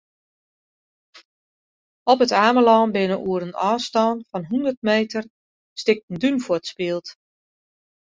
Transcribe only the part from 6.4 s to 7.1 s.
fuortspield.